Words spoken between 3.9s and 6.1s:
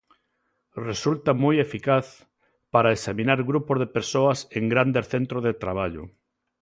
persoas en grandes centros de traballo.